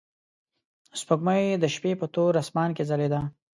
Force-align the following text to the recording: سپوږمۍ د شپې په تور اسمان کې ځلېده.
سپوږمۍ 0.99 1.43
د 1.57 1.65
شپې 1.75 1.91
په 1.99 2.05
تور 2.13 2.33
اسمان 2.43 2.69
کې 2.77 2.83
ځلېده. 2.89 3.21